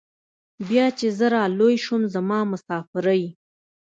بيا 0.67 0.85
چې 0.97 1.07
زه 1.17 1.25
رالوى 1.33 1.75
سوم 1.85 2.01
زما 2.13 2.39
مسافرۍ. 2.51 3.23